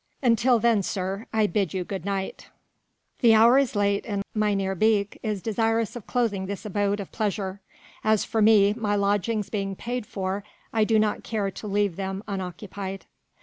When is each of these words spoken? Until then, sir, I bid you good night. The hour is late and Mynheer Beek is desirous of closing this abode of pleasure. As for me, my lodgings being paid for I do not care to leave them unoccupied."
Until 0.23 0.57
then, 0.57 0.81
sir, 0.81 1.27
I 1.31 1.45
bid 1.45 1.75
you 1.75 1.83
good 1.83 2.05
night. 2.05 2.47
The 3.19 3.35
hour 3.35 3.59
is 3.59 3.75
late 3.75 4.03
and 4.07 4.23
Mynheer 4.33 4.73
Beek 4.73 5.19
is 5.21 5.43
desirous 5.43 5.95
of 5.95 6.07
closing 6.07 6.47
this 6.47 6.65
abode 6.65 6.99
of 6.99 7.11
pleasure. 7.11 7.61
As 8.03 8.25
for 8.25 8.41
me, 8.41 8.73
my 8.73 8.95
lodgings 8.95 9.51
being 9.51 9.75
paid 9.75 10.07
for 10.07 10.43
I 10.73 10.85
do 10.85 10.97
not 10.97 11.23
care 11.23 11.51
to 11.51 11.67
leave 11.67 11.97
them 11.97 12.23
unoccupied." 12.27 13.05